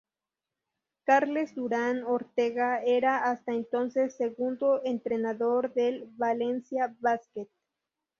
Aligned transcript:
Carles 1.03 1.53
Durán 1.53 2.01
Ortega 2.01 2.81
era 2.83 3.29
hasta 3.29 3.51
entonces, 3.53 4.17
segundo 4.17 4.81
entrenador 4.83 5.75
del 5.75 6.09
Valencia 6.17 6.95
Basket. 7.01 7.47